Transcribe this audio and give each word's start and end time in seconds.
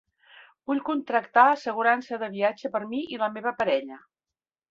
Vull 0.69 0.79
contractar 0.87 1.43
assegurança 1.49 2.19
de 2.23 2.31
viatge 2.37 2.73
per 2.77 2.81
mi 2.93 3.03
i 3.17 3.23
la 3.25 3.31
meva 3.35 3.53
parella. 3.63 4.01